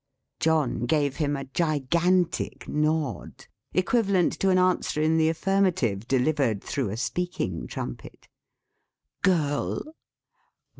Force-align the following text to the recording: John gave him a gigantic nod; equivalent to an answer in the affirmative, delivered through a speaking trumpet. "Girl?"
John 0.39 0.87
gave 0.87 1.17
him 1.17 1.37
a 1.37 1.43
gigantic 1.43 2.67
nod; 2.67 3.45
equivalent 3.71 4.33
to 4.39 4.49
an 4.49 4.57
answer 4.57 4.99
in 4.99 5.17
the 5.19 5.29
affirmative, 5.29 6.07
delivered 6.07 6.63
through 6.63 6.89
a 6.89 6.97
speaking 6.97 7.67
trumpet. 7.67 8.27
"Girl?" 9.21 9.93